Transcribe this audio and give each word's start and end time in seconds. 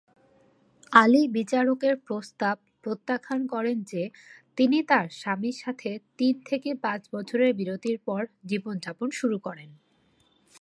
আলী 0.91 1.21
বিচারকের 1.27 1.95
প্রস্তাব 1.97 2.55
প্রত্যাখ্যান 2.83 3.41
করেন 3.47 3.77
যে 3.83 4.03
তিনি 4.57 4.77
তার 4.83 5.05
স্বামীর 5.11 5.57
সাথে 5.59 5.89
তিন 6.17 6.35
থেকে 6.45 6.69
পাঁচ 6.75 7.01
বছরের 7.11 7.51
বিরতির 7.53 7.97
পর 8.05 8.21
জীবনযাপন 8.45 9.07
শুরু 9.11 9.37
করেন। 9.39 9.69